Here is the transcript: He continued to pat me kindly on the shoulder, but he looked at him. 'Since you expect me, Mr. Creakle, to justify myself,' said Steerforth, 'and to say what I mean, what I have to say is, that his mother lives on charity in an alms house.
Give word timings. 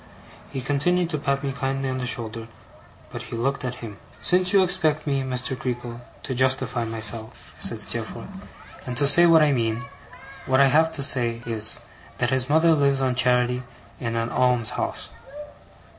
He 0.49 0.61
continued 0.61 1.11
to 1.11 1.19
pat 1.19 1.43
me 1.43 1.51
kindly 1.51 1.87
on 1.87 1.99
the 1.99 2.07
shoulder, 2.07 2.47
but 3.11 3.21
he 3.21 3.35
looked 3.35 3.63
at 3.63 3.75
him. 3.85 3.99
'Since 4.19 4.51
you 4.51 4.63
expect 4.63 5.05
me, 5.05 5.21
Mr. 5.21 5.55
Creakle, 5.55 6.01
to 6.23 6.33
justify 6.33 6.85
myself,' 6.85 7.29
said 7.59 7.79
Steerforth, 7.79 8.25
'and 8.87 8.97
to 8.97 9.05
say 9.05 9.27
what 9.27 9.43
I 9.43 9.51
mean, 9.51 9.85
what 10.47 10.59
I 10.59 10.69
have 10.73 10.91
to 10.93 11.03
say 11.03 11.43
is, 11.45 11.77
that 12.17 12.31
his 12.31 12.49
mother 12.49 12.73
lives 12.73 12.99
on 12.99 13.13
charity 13.13 13.61
in 13.99 14.15
an 14.15 14.31
alms 14.31 14.71
house. 14.71 15.09